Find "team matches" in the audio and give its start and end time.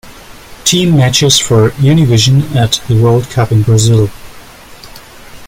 0.65-1.37